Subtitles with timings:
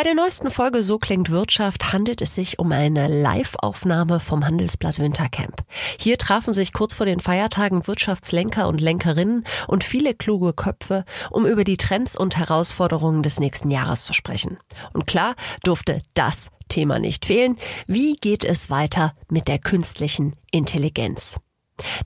[0.00, 4.98] Bei der neuesten Folge So klingt Wirtschaft handelt es sich um eine Live-Aufnahme vom Handelsblatt
[4.98, 5.56] Wintercamp.
[5.98, 11.44] Hier trafen sich kurz vor den Feiertagen Wirtschaftslenker und Lenkerinnen und viele kluge Köpfe, um
[11.44, 14.56] über die Trends und Herausforderungen des nächsten Jahres zu sprechen.
[14.94, 15.34] Und klar
[15.64, 17.58] durfte das Thema nicht fehlen.
[17.86, 21.38] Wie geht es weiter mit der künstlichen Intelligenz?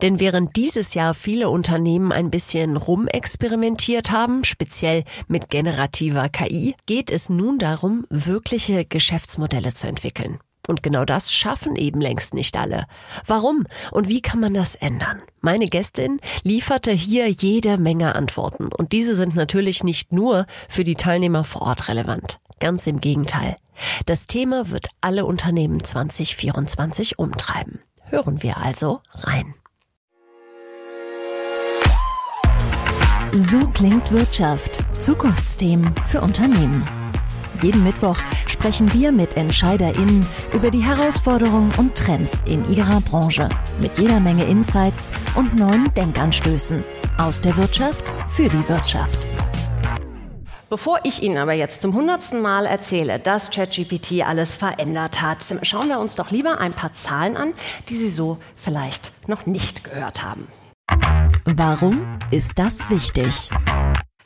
[0.03, 7.11] Denn während dieses Jahr viele Unternehmen ein bisschen rumexperimentiert haben, speziell mit generativer KI, geht
[7.11, 10.39] es nun darum, wirkliche Geschäftsmodelle zu entwickeln.
[10.67, 12.87] Und genau das schaffen eben längst nicht alle.
[13.27, 15.23] Warum und wie kann man das ändern?
[15.41, 20.95] Meine Gästin lieferte hier jede Menge Antworten und diese sind natürlich nicht nur für die
[20.95, 22.39] Teilnehmer vor Ort relevant.
[22.61, 23.57] Ganz im Gegenteil.
[24.07, 27.81] Das Thema wird alle Unternehmen 2024 umtreiben.
[28.05, 29.55] Hören wir also rein.
[33.37, 34.79] So klingt Wirtschaft.
[35.01, 36.87] Zukunftsthemen für Unternehmen.
[37.61, 38.17] Jeden Mittwoch
[38.47, 43.49] sprechen wir mit EntscheiderInnen über die Herausforderungen und Trends in ihrer Branche.
[43.81, 46.85] Mit jeder Menge Insights und neuen Denkanstößen.
[47.19, 49.19] Aus der Wirtschaft für die Wirtschaft.
[50.71, 55.89] Bevor ich Ihnen aber jetzt zum hundertsten Mal erzähle, dass ChatGPT alles verändert hat, schauen
[55.89, 57.53] wir uns doch lieber ein paar Zahlen an,
[57.89, 60.47] die Sie so vielleicht noch nicht gehört haben.
[61.47, 63.51] Warum ist das wichtig?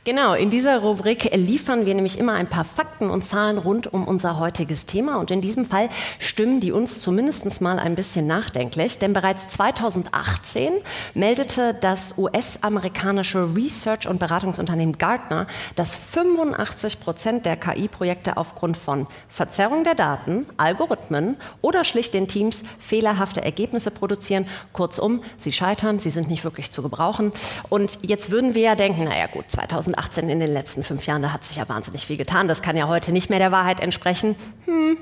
[0.09, 4.09] Genau, in dieser Rubrik liefern wir nämlich immer ein paar Fakten und Zahlen rund um
[4.09, 5.17] unser heutiges Thema.
[5.21, 8.99] Und in diesem Fall stimmen die uns zumindest mal ein bisschen nachdenklich.
[8.99, 10.73] Denn bereits 2018
[11.13, 19.85] meldete das US-amerikanische Research- und Beratungsunternehmen Gartner, dass 85 Prozent der KI-Projekte aufgrund von Verzerrung
[19.85, 24.47] der Daten, Algorithmen oder schlicht den Teams fehlerhafte Ergebnisse produzieren.
[24.73, 27.31] Kurzum, sie scheitern, sie sind nicht wirklich zu gebrauchen.
[27.69, 31.23] Und jetzt würden wir ja denken, naja gut, 2018 2018 in den letzten fünf Jahren,
[31.23, 32.49] da hat sich ja wahnsinnig viel getan.
[32.49, 34.37] Das kann ja heute nicht mehr der Wahrheit entsprechen.
[34.67, 34.97] Hm.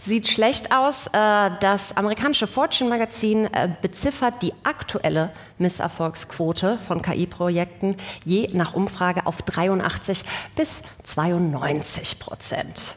[0.00, 1.08] Sieht schlecht aus.
[1.08, 9.26] Äh, das amerikanische Fortune Magazin äh, beziffert die aktuelle Misserfolgsquote von KI-Projekten je nach Umfrage
[9.26, 10.24] auf 83
[10.56, 12.96] bis 92 Prozent.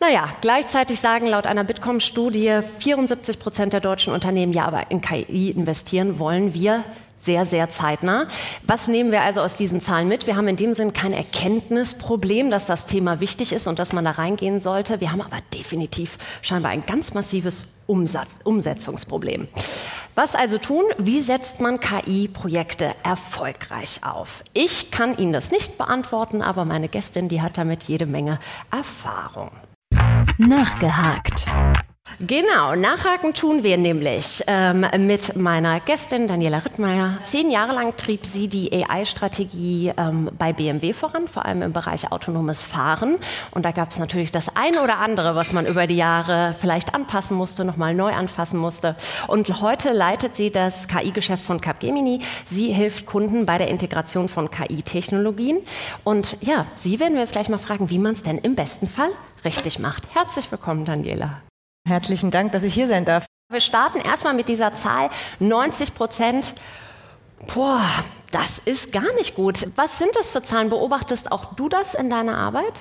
[0.00, 5.50] Naja, gleichzeitig sagen laut einer Bitkom-Studie 74 Prozent der deutschen Unternehmen, ja, aber in KI
[5.50, 6.82] investieren wollen wir
[7.16, 8.26] sehr, sehr zeitnah.
[8.66, 10.26] Was nehmen wir also aus diesen Zahlen mit?
[10.26, 14.04] Wir haben in dem Sinn kein Erkenntnisproblem, dass das Thema wichtig ist und dass man
[14.04, 15.00] da reingehen sollte.
[15.00, 19.48] Wir haben aber definitiv scheinbar ein ganz massives Umsatz, Umsetzungsproblem.
[20.14, 20.84] Was also tun?
[20.98, 24.44] Wie setzt man KI-Projekte erfolgreich auf?
[24.52, 28.38] Ich kann Ihnen das nicht beantworten, aber meine Gästin, die hat damit jede Menge
[28.70, 29.50] Erfahrung.
[30.38, 31.46] Nachgehakt.
[32.20, 37.18] Genau, nachhaken tun wir nämlich ähm, mit meiner Gästin Daniela Rittmeier.
[37.22, 42.12] Zehn Jahre lang trieb sie die AI-Strategie ähm, bei BMW voran, vor allem im Bereich
[42.12, 43.16] autonomes Fahren.
[43.50, 46.94] Und da gab es natürlich das eine oder andere, was man über die Jahre vielleicht
[46.94, 48.94] anpassen musste, nochmal neu anfassen musste.
[49.26, 52.20] Und heute leitet sie das KI-Geschäft von Capgemini.
[52.44, 55.58] Sie hilft Kunden bei der Integration von KI-Technologien.
[56.04, 58.86] Und ja, Sie werden wir jetzt gleich mal fragen, wie man es denn im besten
[58.86, 59.10] Fall
[59.44, 60.08] richtig macht.
[60.14, 61.42] Herzlich willkommen, Daniela.
[61.88, 63.26] Herzlichen Dank, dass ich hier sein darf.
[63.50, 65.10] Wir starten erstmal mit dieser Zahl
[65.40, 66.54] 90 Prozent.
[67.54, 67.84] Boah,
[68.30, 69.66] das ist gar nicht gut.
[69.76, 70.70] Was sind das für Zahlen?
[70.70, 72.72] Beobachtest auch du das in deiner Arbeit?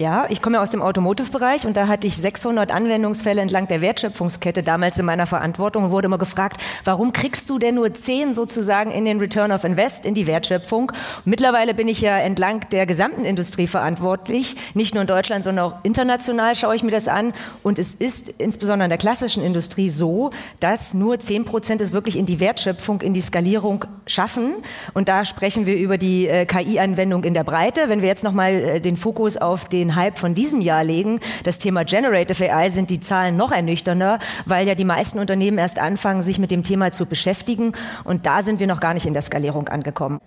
[0.00, 3.82] Ja, ich komme ja aus dem Automotive-Bereich und da hatte ich 600 Anwendungsfälle entlang der
[3.82, 8.32] Wertschöpfungskette damals in meiner Verantwortung und wurde immer gefragt, warum kriegst du denn nur 10
[8.32, 10.90] sozusagen in den Return of Invest, in die Wertschöpfung?
[11.26, 15.84] mittlerweile bin ich ja entlang der gesamten Industrie verantwortlich, nicht nur in Deutschland, sondern auch
[15.84, 20.30] international schaue ich mir das an und es ist insbesondere in der klassischen Industrie so,
[20.60, 24.54] dass nur 10 Prozent es wirklich in die Wertschöpfung, in die Skalierung schaffen
[24.94, 27.90] und da sprechen wir über die äh, KI-Anwendung in der Breite.
[27.90, 31.20] Wenn wir jetzt nochmal äh, den Fokus auf den den Hype von diesem Jahr legen,
[31.44, 35.78] das Thema Generative AI, sind die Zahlen noch ernüchternder, weil ja die meisten Unternehmen erst
[35.78, 37.72] anfangen, sich mit dem Thema zu beschäftigen.
[38.04, 40.20] Und da sind wir noch gar nicht in der Skalierung angekommen.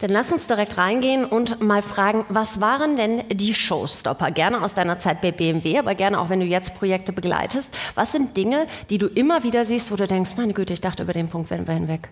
[0.00, 4.30] Dann lass uns direkt reingehen und mal fragen, was waren denn die Showstopper?
[4.30, 7.76] Gerne aus deiner Zeit bei BMW, aber gerne auch, wenn du jetzt Projekte begleitest.
[7.94, 11.02] Was sind Dinge, die du immer wieder siehst, wo du denkst, meine Güte, ich dachte,
[11.02, 12.10] über den Punkt werden wir hinweg?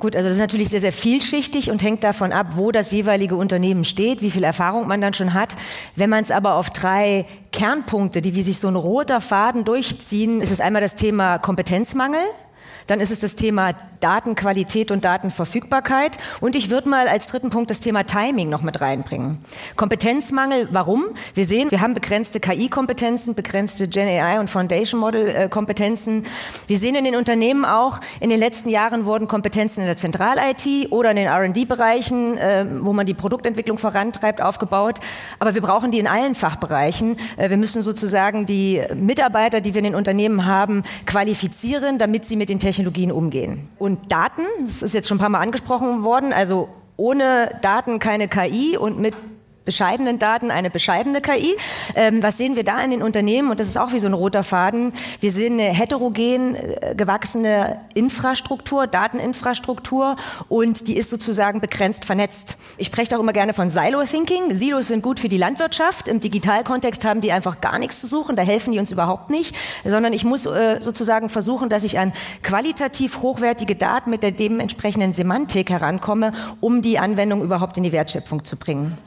[0.00, 3.36] Gut, also das ist natürlich sehr, sehr vielschichtig und hängt davon ab, wo das jeweilige
[3.36, 5.54] Unternehmen steht, wie viel Erfahrung man dann schon hat.
[5.94, 10.40] Wenn man es aber auf drei Kernpunkte, die wie sich so ein roter Faden durchziehen,
[10.40, 12.22] ist es einmal das Thema Kompetenzmangel.
[12.90, 16.16] Dann ist es das Thema Datenqualität und Datenverfügbarkeit.
[16.40, 19.38] Und ich würde mal als dritten Punkt das Thema Timing noch mit reinbringen.
[19.76, 21.04] Kompetenzmangel, warum?
[21.34, 26.26] Wir sehen, wir haben begrenzte KI-Kompetenzen, begrenzte Gen AI und Foundation Model-Kompetenzen.
[26.66, 30.90] Wir sehen in den Unternehmen auch, in den letzten Jahren wurden Kompetenzen in der Zentral-IT
[30.90, 34.98] oder in den R&D-Bereichen, äh, wo man die Produktentwicklung vorantreibt, aufgebaut.
[35.38, 37.18] Aber wir brauchen die in allen Fachbereichen.
[37.36, 42.34] Äh, wir müssen sozusagen die Mitarbeiter, die wir in den Unternehmen haben, qualifizieren, damit sie
[42.34, 42.79] mit den Technologien
[43.12, 43.68] umgehen.
[43.78, 48.28] Und Daten, das ist jetzt schon ein paar Mal angesprochen worden, also ohne Daten keine
[48.28, 49.14] KI und mit
[49.70, 51.56] bescheidenen Daten eine bescheidene KI.
[51.94, 53.52] Ähm, was sehen wir da in den Unternehmen?
[53.52, 54.92] Und das ist auch wie so ein roter Faden.
[55.20, 60.16] Wir sehen eine heterogen äh, gewachsene Infrastruktur, Dateninfrastruktur
[60.48, 62.56] und die ist sozusagen begrenzt vernetzt.
[62.78, 64.56] Ich spreche auch immer gerne von Silo-Thinking.
[64.56, 66.08] Silos sind gut für die Landwirtschaft.
[66.08, 68.34] Im Digitalkontext haben die einfach gar nichts zu suchen.
[68.34, 69.54] Da helfen die uns überhaupt nicht.
[69.84, 72.12] Sondern ich muss äh, sozusagen versuchen, dass ich an
[72.42, 78.44] qualitativ hochwertige Daten mit der dementsprechenden Semantik herankomme, um die Anwendung überhaupt in die Wertschöpfung
[78.44, 78.98] zu bringen.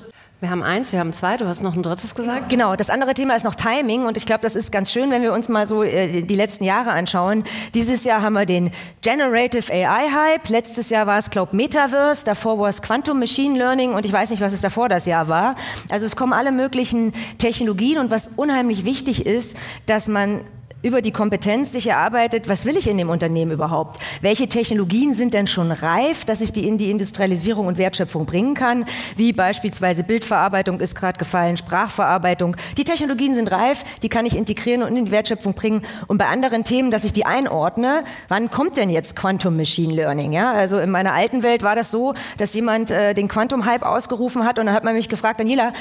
[0.44, 2.50] Wir haben eins, wir haben zwei, du hast noch ein drittes gesagt.
[2.50, 5.22] Genau, das andere Thema ist noch Timing und ich glaube, das ist ganz schön, wenn
[5.22, 7.45] wir uns mal so äh, die letzten Jahre anschauen.
[7.74, 12.60] Dieses Jahr haben wir den Generative AI Hype, letztes Jahr war es, glaube Metaverse, davor
[12.60, 15.56] war es Quantum Machine Learning und ich weiß nicht, was es davor das Jahr war.
[15.90, 19.56] Also es kommen alle möglichen Technologien und was unheimlich wichtig ist,
[19.86, 20.42] dass man
[20.83, 24.00] über die Kompetenz sich erarbeitet, was will ich in dem Unternehmen überhaupt?
[24.21, 28.53] Welche Technologien sind denn schon reif, dass ich die in die Industrialisierung und Wertschöpfung bringen
[28.53, 28.85] kann?
[29.15, 32.57] Wie beispielsweise Bildverarbeitung ist gerade gefallen, Sprachverarbeitung.
[32.77, 35.83] Die Technologien sind reif, die kann ich integrieren und in die Wertschöpfung bringen.
[36.07, 40.33] Und bei anderen Themen, dass ich die einordne, wann kommt denn jetzt Quantum Machine Learning?
[40.33, 43.83] Ja, also in meiner alten Welt war das so, dass jemand äh, den Quantum Hype
[43.83, 45.71] ausgerufen hat und dann hat man mich gefragt, Daniela,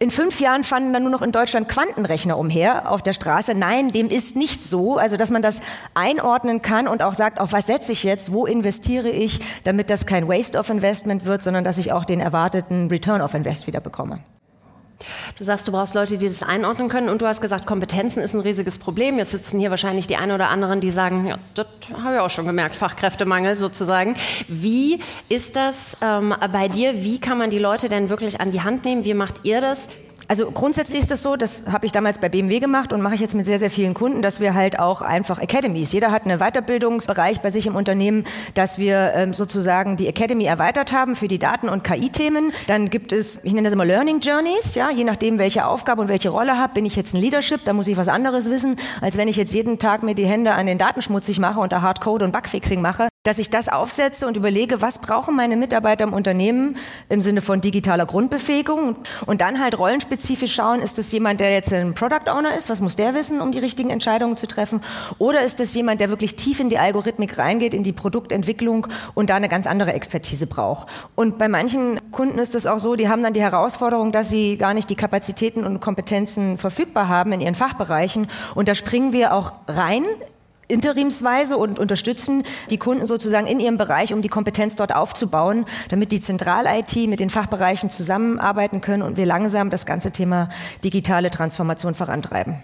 [0.00, 3.54] in fünf Jahren fanden dann nur noch in Deutschland Quantenrechner umher auf der Straße.
[3.54, 4.96] Nein, dem ist nicht so.
[4.96, 5.60] Also, dass man das
[5.94, 10.04] einordnen kann und auch sagt, auf was setze ich jetzt, wo investiere ich, damit das
[10.04, 13.80] kein Waste of Investment wird, sondern dass ich auch den erwarteten Return of Invest wieder
[13.80, 14.18] bekomme.
[15.38, 18.34] Du sagst, du brauchst Leute, die das einordnen können und du hast gesagt, Kompetenzen ist
[18.34, 19.18] ein riesiges Problem.
[19.18, 21.66] Jetzt sitzen hier wahrscheinlich die einen oder anderen, die sagen, ja, das
[22.02, 24.16] habe ich auch schon gemerkt, Fachkräftemangel sozusagen.
[24.48, 27.02] Wie ist das ähm, bei dir?
[27.02, 29.04] Wie kann man die Leute denn wirklich an die Hand nehmen?
[29.04, 29.88] Wie macht ihr das?
[30.26, 33.20] Also grundsätzlich ist es so, das habe ich damals bei BMW gemacht und mache ich
[33.20, 36.38] jetzt mit sehr, sehr vielen Kunden, dass wir halt auch einfach Academies, jeder hat einen
[36.38, 38.24] Weiterbildungsbereich bei sich im Unternehmen,
[38.54, 42.52] dass wir ähm, sozusagen die Academy erweitert haben für die Daten- und KI-Themen.
[42.66, 46.08] Dann gibt es, ich nenne das immer Learning Journeys, ja, je nachdem, welche Aufgabe und
[46.08, 49.16] welche Rolle habe, bin ich jetzt ein Leadership, da muss ich was anderes wissen, als
[49.16, 51.82] wenn ich jetzt jeden Tag mir die Hände an den Daten schmutzig mache und da
[51.82, 56.12] Hardcode und Bugfixing mache dass ich das aufsetze und überlege, was brauchen meine Mitarbeiter im
[56.12, 56.76] Unternehmen
[57.08, 58.96] im Sinne von digitaler Grundbefähigung?
[59.24, 62.82] Und dann halt rollenspezifisch schauen, ist das jemand, der jetzt ein Product Owner ist, was
[62.82, 64.82] muss der wissen, um die richtigen Entscheidungen zu treffen?
[65.18, 69.30] Oder ist das jemand, der wirklich tief in die Algorithmik reingeht, in die Produktentwicklung und
[69.30, 70.86] da eine ganz andere Expertise braucht.
[71.14, 74.58] Und bei manchen Kunden ist es auch so, die haben dann die Herausforderung, dass sie
[74.58, 78.28] gar nicht die Kapazitäten und Kompetenzen verfügbar haben in ihren Fachbereichen.
[78.54, 80.04] Und da springen wir auch rein
[80.68, 86.12] interimsweise und unterstützen die Kunden sozusagen in ihrem Bereich, um die Kompetenz dort aufzubauen, damit
[86.12, 90.48] die Zentral-IT mit den Fachbereichen zusammenarbeiten können und wir langsam das ganze Thema
[90.82, 92.62] digitale Transformation vorantreiben.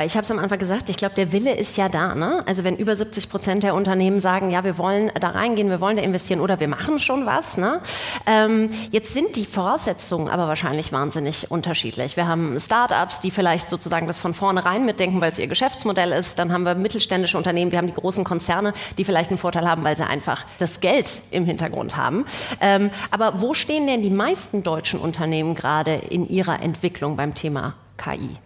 [0.00, 2.14] Weil ich habe es am Anfang gesagt, ich glaube, der Wille ist ja da.
[2.14, 2.42] Ne?
[2.46, 5.98] Also wenn über 70 Prozent der Unternehmen sagen, ja, wir wollen da reingehen, wir wollen
[5.98, 7.58] da investieren oder wir machen schon was.
[7.58, 7.82] Ne?
[8.24, 12.16] Ähm, jetzt sind die Voraussetzungen aber wahrscheinlich wahnsinnig unterschiedlich.
[12.16, 16.38] Wir haben Startups, die vielleicht sozusagen das von vornherein mitdenken, weil es ihr Geschäftsmodell ist.
[16.38, 19.84] Dann haben wir mittelständische Unternehmen, wir haben die großen Konzerne, die vielleicht einen Vorteil haben,
[19.84, 22.24] weil sie einfach das Geld im Hintergrund haben.
[22.62, 27.74] Ähm, aber wo stehen denn die meisten deutschen Unternehmen gerade in ihrer Entwicklung beim Thema
[27.98, 28.38] KI?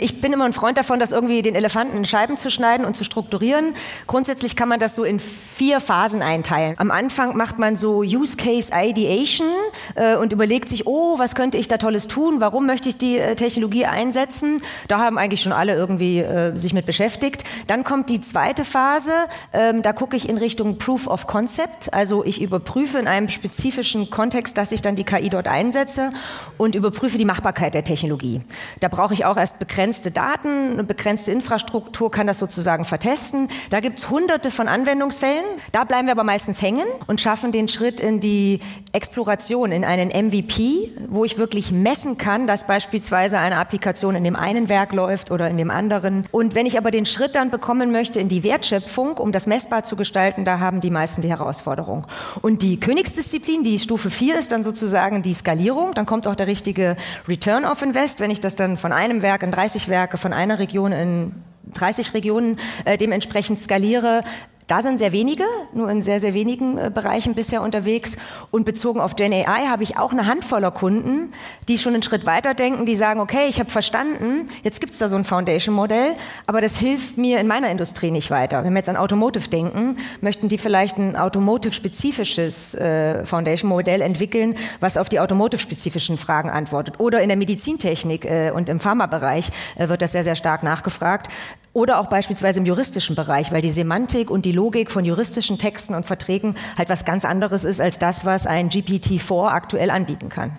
[0.00, 2.96] Ich bin immer ein Freund davon, das irgendwie den Elefanten in Scheiben zu schneiden und
[2.96, 3.74] zu strukturieren.
[4.06, 6.74] Grundsätzlich kann man das so in vier Phasen einteilen.
[6.78, 9.48] Am Anfang macht man so Use Case Ideation
[9.96, 12.40] äh, und überlegt sich, oh, was könnte ich da Tolles tun?
[12.40, 14.62] Warum möchte ich die äh, Technologie einsetzen?
[14.86, 17.42] Da haben eigentlich schon alle irgendwie äh, sich mit beschäftigt.
[17.66, 19.12] Dann kommt die zweite Phase.
[19.52, 21.92] Ähm, da gucke ich in Richtung Proof of Concept.
[21.92, 26.12] Also ich überprüfe in einem spezifischen Kontext, dass ich dann die KI dort einsetze
[26.56, 28.42] und überprüfe die Machbarkeit der Technologie.
[28.78, 33.48] Da brauche ich auch erst begrenzt begrenzte Daten, eine begrenzte Infrastruktur kann das sozusagen vertesten.
[33.70, 35.44] Da gibt es hunderte von Anwendungsfällen.
[35.72, 38.60] Da bleiben wir aber meistens hängen und schaffen den Schritt in die
[38.92, 44.36] Exploration, in einen MVP, wo ich wirklich messen kann, dass beispielsweise eine Applikation in dem
[44.36, 46.26] einen Werk läuft oder in dem anderen.
[46.32, 49.84] Und wenn ich aber den Schritt dann bekommen möchte in die Wertschöpfung, um das messbar
[49.84, 52.06] zu gestalten, da haben die meisten die Herausforderung.
[52.42, 55.94] Und die Königsdisziplin, die Stufe 4 ist dann sozusagen die Skalierung.
[55.94, 59.42] Dann kommt auch der richtige Return of Invest, wenn ich das dann von einem Werk
[59.42, 61.32] in 30 30 Werke von einer Region in
[61.72, 64.22] 30 Regionen äh, dementsprechend skaliere,
[64.68, 68.16] da sind sehr wenige, nur in sehr, sehr wenigen äh, Bereichen bisher unterwegs.
[68.50, 71.32] Und bezogen auf Gen AI habe ich auch eine Handvoller Kunden,
[71.68, 74.98] die schon einen Schritt weiter denken, die sagen, okay, ich habe verstanden, jetzt gibt es
[74.98, 76.14] da so ein Foundation-Modell,
[76.46, 78.62] aber das hilft mir in meiner Industrie nicht weiter.
[78.62, 84.98] Wenn wir jetzt an Automotive denken, möchten die vielleicht ein automotive-spezifisches äh, Foundation-Modell entwickeln, was
[84.98, 87.00] auf die automotive-spezifischen Fragen antwortet.
[87.00, 91.28] Oder in der Medizintechnik äh, und im Pharmabereich äh, wird das sehr, sehr stark nachgefragt.
[91.72, 95.94] Oder auch beispielsweise im juristischen Bereich, weil die Semantik und die Logik von juristischen Texten
[95.94, 100.56] und Verträgen halt was ganz anderes ist als das, was ein GPT-4 aktuell anbieten kann.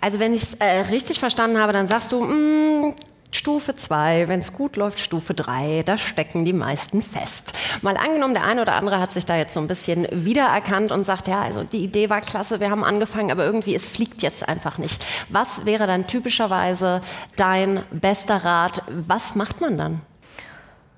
[0.00, 2.94] Also wenn ich es äh, richtig verstanden habe, dann sagst du, mh, mm,
[3.36, 7.52] Stufe 2, wenn es gut läuft, Stufe 3, da stecken die meisten fest.
[7.82, 11.04] Mal angenommen, der eine oder andere hat sich da jetzt so ein bisschen wiedererkannt und
[11.04, 14.48] sagt, ja, also die Idee war klasse, wir haben angefangen, aber irgendwie es fliegt jetzt
[14.48, 15.04] einfach nicht.
[15.28, 17.02] Was wäre dann typischerweise
[17.36, 18.82] dein bester Rat?
[18.88, 20.00] Was macht man dann?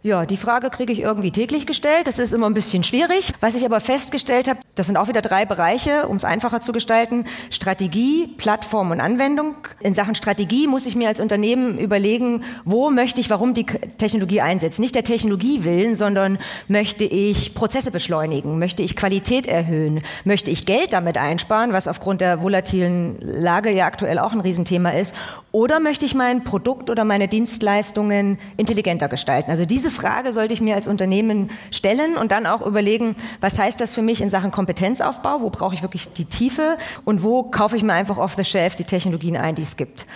[0.05, 2.07] Ja, die Frage kriege ich irgendwie täglich gestellt.
[2.07, 3.33] Das ist immer ein bisschen schwierig.
[3.41, 6.71] Was ich aber festgestellt habe, das sind auch wieder drei Bereiche, um es einfacher zu
[6.71, 7.25] gestalten.
[7.51, 9.57] Strategie, Plattform und Anwendung.
[9.81, 14.41] In Sachen Strategie muss ich mir als Unternehmen überlegen, wo möchte ich, warum die Technologie
[14.41, 14.79] einsetzt.
[14.79, 16.39] Nicht der Technologie willen, sondern
[16.69, 18.61] möchte ich Prozesse beschleunigen?
[18.61, 20.03] Möchte ich Qualität erhöhen?
[20.25, 24.91] Möchte ich Geld damit einsparen, was aufgrund der volatilen Lage ja aktuell auch ein Riesenthema
[24.91, 25.13] ist?
[25.51, 29.51] Oder möchte ich mein Produkt oder meine Dienstleistungen intelligenter gestalten?
[29.51, 33.81] Also diese Frage sollte ich mir als Unternehmen stellen und dann auch überlegen, was heißt
[33.81, 35.43] das für mich in Sachen Kompetenzaufbau?
[35.43, 36.79] Wo brauche ich wirklich die Tiefe?
[37.05, 40.07] Und wo kaufe ich mir einfach off the shelf die Technologien ein, die es gibt?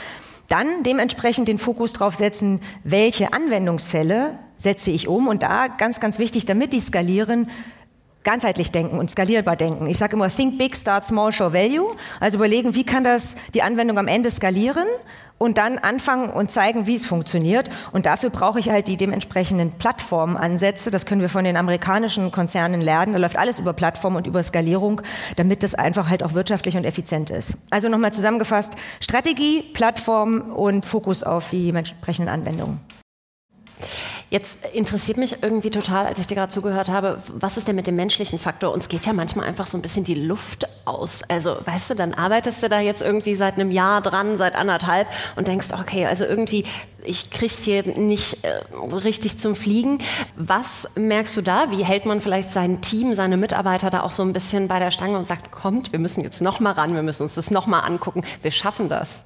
[0.48, 5.28] Dann dementsprechend den Fokus darauf setzen, welche Anwendungsfälle setze ich um?
[5.28, 7.48] Und da ganz, ganz wichtig, damit die skalieren,
[8.24, 9.86] ganzheitlich denken und skalierbar denken.
[9.86, 11.94] Ich sage immer, think big, start small, show value.
[12.20, 14.86] Also überlegen, wie kann das die Anwendung am Ende skalieren
[15.42, 17.68] und dann anfangen und zeigen, wie es funktioniert.
[17.90, 20.92] Und dafür brauche ich halt die dementsprechenden Plattformansätze.
[20.92, 23.12] Das können wir von den amerikanischen Konzernen lernen.
[23.12, 25.02] Da läuft alles über Plattform und über Skalierung,
[25.34, 27.58] damit das einfach halt auch wirtschaftlich und effizient ist.
[27.70, 32.78] Also nochmal zusammengefasst, Strategie, Plattform und Fokus auf die entsprechenden Anwendungen.
[34.32, 37.86] Jetzt interessiert mich irgendwie total, als ich dir gerade zugehört habe, was ist denn mit
[37.86, 38.72] dem menschlichen Faktor?
[38.72, 41.20] Uns geht ja manchmal einfach so ein bisschen die Luft aus.
[41.28, 45.06] Also, weißt du, dann arbeitest du da jetzt irgendwie seit einem Jahr dran, seit anderthalb
[45.36, 46.64] und denkst, okay, also irgendwie,
[47.04, 48.62] ich krieg's hier nicht äh,
[49.04, 49.98] richtig zum Fliegen.
[50.34, 51.70] Was merkst du da?
[51.70, 54.92] Wie hält man vielleicht sein Team, seine Mitarbeiter da auch so ein bisschen bei der
[54.92, 57.66] Stange und sagt, kommt, wir müssen jetzt noch mal ran, wir müssen uns das noch
[57.66, 59.24] mal angucken, wir schaffen das?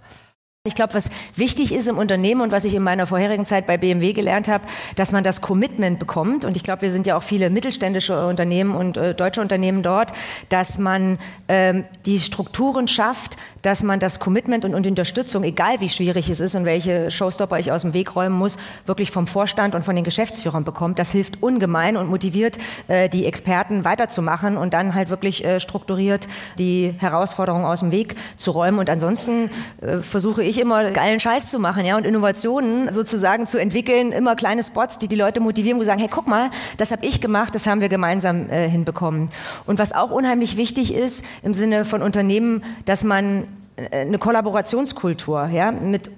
[0.67, 3.77] Ich glaube, was wichtig ist im Unternehmen und was ich in meiner vorherigen Zeit bei
[3.77, 4.65] BMW gelernt habe,
[4.97, 6.45] dass man das Commitment bekommt.
[6.45, 10.13] Und ich glaube, wir sind ja auch viele mittelständische Unternehmen und äh, deutsche Unternehmen dort,
[10.49, 11.19] dass man
[11.49, 16.41] ähm, die Strukturen schafft, dass man das Commitment und, und Unterstützung, egal wie schwierig es
[16.41, 19.97] ist und welche Showstopper ich aus dem Weg räumen muss, wirklich vom Vorstand und von
[19.97, 20.99] den Geschäftsführern bekommt.
[20.99, 22.59] Das hilft ungemein und motiviert
[22.89, 28.15] äh, die Experten weiterzumachen und dann halt wirklich äh, strukturiert die Herausforderungen aus dem Weg
[28.37, 28.79] zu räumen.
[28.79, 33.59] Und ansonsten äh, versuche ich immer geilen Scheiß zu machen, ja, und Innovationen sozusagen zu
[33.59, 37.05] entwickeln, immer kleine Spots, die die Leute motivieren, wo sagen, hey, guck mal, das habe
[37.07, 39.31] ich gemacht, das haben wir gemeinsam äh, hinbekommen.
[39.67, 45.49] Und was auch unheimlich wichtig ist im Sinne von Unternehmen, dass man äh, eine Kollaborationskultur
[45.49, 46.11] ja, mit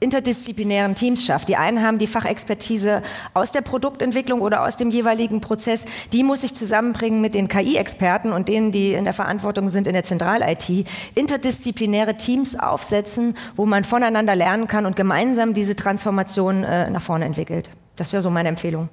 [0.00, 1.48] interdisziplinären Teams schafft.
[1.48, 3.02] Die einen haben die Fachexpertise
[3.34, 5.86] aus der Produktentwicklung oder aus dem jeweiligen Prozess.
[6.12, 9.94] Die muss ich zusammenbringen mit den KI-Experten und denen, die in der Verantwortung sind in
[9.94, 10.86] der Zentral-IT.
[11.14, 17.24] Interdisziplinäre Teams aufsetzen, wo man voneinander lernen kann und gemeinsam diese Transformation äh, nach vorne
[17.24, 17.70] entwickelt.
[17.96, 18.88] Das wäre so meine Empfehlung.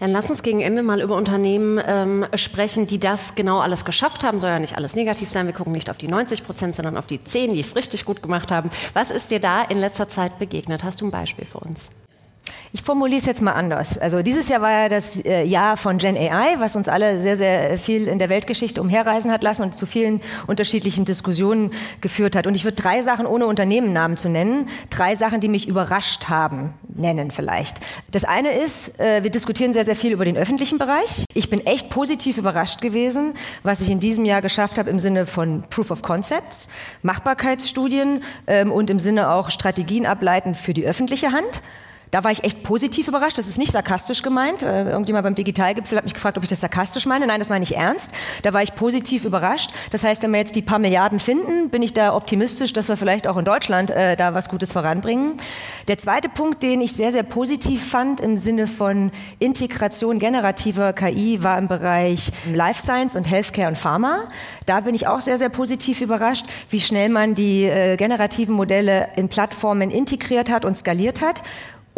[0.00, 4.24] Dann lass uns gegen Ende mal über Unternehmen ähm, sprechen, die das genau alles geschafft
[4.24, 4.40] haben.
[4.40, 5.46] Soll ja nicht alles negativ sein.
[5.46, 8.22] Wir gucken nicht auf die 90 Prozent, sondern auf die 10, die es richtig gut
[8.22, 8.70] gemacht haben.
[8.94, 10.84] Was ist dir da in letzter Zeit begegnet?
[10.84, 11.90] Hast du ein Beispiel für uns?
[12.72, 13.96] Ich formuliere es jetzt mal anders.
[13.96, 17.36] Also dieses Jahr war ja das äh, Jahr von Gen AI, was uns alle sehr,
[17.36, 21.70] sehr viel in der Weltgeschichte umherreisen hat lassen und zu vielen unterschiedlichen Diskussionen
[22.02, 22.46] geführt hat.
[22.46, 26.74] Und ich würde drei Sachen, ohne Unternehmennamen zu nennen, drei Sachen, die mich überrascht haben,
[26.94, 27.78] nennen vielleicht.
[28.10, 31.24] Das eine ist, äh, wir diskutieren sehr, sehr viel über den öffentlichen Bereich.
[31.32, 33.32] Ich bin echt positiv überrascht gewesen,
[33.62, 36.68] was ich in diesem Jahr geschafft habe im Sinne von Proof of Concepts,
[37.02, 41.62] Machbarkeitsstudien ähm, und im Sinne auch Strategien ableiten für die öffentliche Hand.
[42.10, 43.38] Da war ich echt positiv überrascht.
[43.38, 44.62] Das ist nicht sarkastisch gemeint.
[44.62, 47.26] Äh, irgendjemand beim Digitalgipfel hat mich gefragt, ob ich das sarkastisch meine.
[47.26, 48.12] Nein, das meine ich ernst.
[48.42, 49.70] Da war ich positiv überrascht.
[49.90, 52.96] Das heißt, wenn wir jetzt die paar Milliarden finden, bin ich da optimistisch, dass wir
[52.96, 55.36] vielleicht auch in Deutschland äh, da was Gutes voranbringen.
[55.88, 61.42] Der zweite Punkt, den ich sehr, sehr positiv fand im Sinne von Integration generativer KI,
[61.42, 64.24] war im Bereich Life Science und Healthcare und Pharma.
[64.66, 69.08] Da bin ich auch sehr, sehr positiv überrascht, wie schnell man die äh, generativen Modelle
[69.16, 71.42] in Plattformen integriert hat und skaliert hat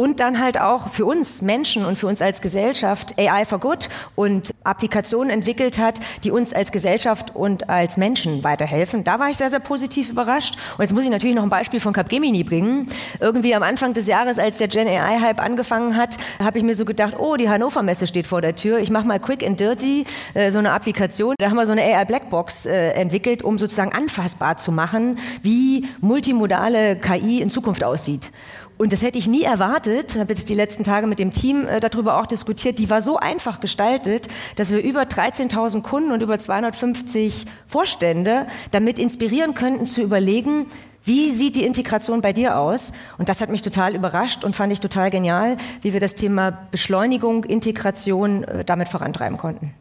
[0.00, 3.90] und dann halt auch für uns Menschen und für uns als Gesellschaft AI for Good
[4.16, 9.04] und Applikationen entwickelt hat, die uns als Gesellschaft und als Menschen weiterhelfen.
[9.04, 10.54] Da war ich sehr, sehr positiv überrascht.
[10.78, 12.86] Und jetzt muss ich natürlich noch ein Beispiel von Capgemini bringen.
[13.20, 16.86] Irgendwie am Anfang des Jahres, als der Gen AI-Hype angefangen hat, habe ich mir so
[16.86, 18.78] gedacht, oh, die Hannover Messe steht vor der Tür.
[18.78, 21.34] Ich mache mal Quick and Dirty, äh, so eine Applikation.
[21.36, 25.86] Da haben wir so eine AI Blackbox äh, entwickelt, um sozusagen anfassbar zu machen, wie
[26.00, 28.32] multimodale KI in Zukunft aussieht.
[28.80, 30.14] Und das hätte ich nie erwartet.
[30.14, 32.78] Ich habe jetzt die letzten Tage mit dem Team äh, darüber auch diskutiert.
[32.78, 38.98] Die war so einfach gestaltet, dass wir über 13.000 Kunden und über 250 Vorstände damit
[38.98, 40.64] inspirieren könnten zu überlegen,
[41.04, 42.94] wie sieht die Integration bei dir aus?
[43.18, 46.50] Und das hat mich total überrascht und fand ich total genial, wie wir das Thema
[46.70, 49.74] Beschleunigung, Integration äh, damit vorantreiben konnten.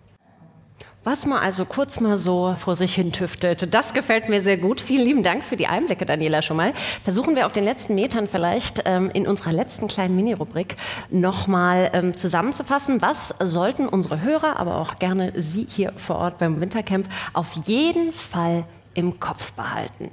[1.10, 4.80] Was man also kurz mal so vor sich hin tüftet, das gefällt mir sehr gut.
[4.80, 6.72] Vielen lieben Dank für die Einblicke, Daniela, schon mal.
[7.04, 10.76] Versuchen wir auf den letzten Metern vielleicht ähm, in unserer letzten kleinen Mini-Rubrik
[11.10, 13.02] nochmal ähm, zusammenzufassen.
[13.02, 18.14] Was sollten unsere Hörer, aber auch gerne Sie hier vor Ort beim Wintercamp auf jeden
[18.14, 20.12] Fall im Kopf behalten?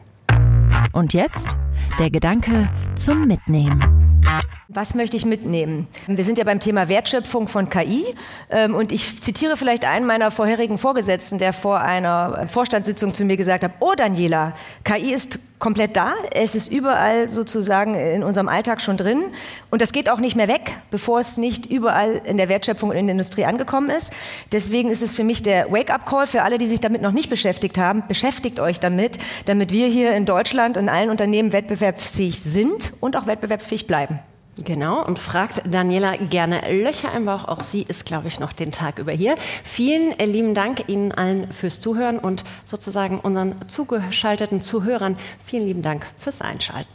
[0.95, 1.59] Und jetzt
[1.99, 4.06] der Gedanke zum Mitnehmen.
[4.69, 5.87] Was möchte ich mitnehmen?
[6.07, 8.05] Wir sind ja beim Thema Wertschöpfung von KI
[8.51, 13.37] ähm, und ich zitiere vielleicht einen meiner vorherigen Vorgesetzten, der vor einer Vorstandssitzung zu mir
[13.37, 14.55] gesagt hat, oh Daniela,
[14.85, 19.25] KI ist komplett da, es ist überall sozusagen in unserem Alltag schon drin
[19.71, 22.97] und das geht auch nicht mehr weg, bevor es nicht überall in der Wertschöpfung und
[22.97, 24.13] in der Industrie angekommen ist.
[24.53, 27.79] Deswegen ist es für mich der Wake-up-Call für alle, die sich damit noch nicht beschäftigt
[27.79, 33.17] haben, beschäftigt euch damit, damit wir hier in Deutschland in allen Unternehmen wettbewerbsfähig sind und
[33.17, 34.19] auch wettbewerbsfähig bleiben.
[34.65, 37.45] Genau, und fragt Daniela gerne Löcher im Bauch.
[37.45, 39.35] Auch sie ist, glaube ich, noch den Tag über hier.
[39.65, 46.07] Vielen lieben Dank Ihnen allen fürs Zuhören und sozusagen unseren zugeschalteten Zuhörern vielen lieben Dank
[46.19, 46.89] fürs Einschalten.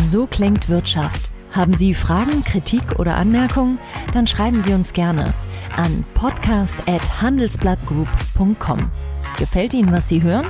[0.00, 1.30] So klingt Wirtschaft.
[1.52, 3.78] Haben Sie Fragen, Kritik oder Anmerkungen?
[4.14, 5.34] Dann schreiben Sie uns gerne
[5.76, 8.90] an podcast@handelsblattgroup.com.
[9.38, 10.46] Gefällt Ihnen, was Sie hören?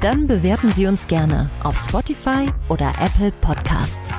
[0.00, 4.12] Dann bewerten Sie uns gerne auf Spotify oder Apple Podcasts.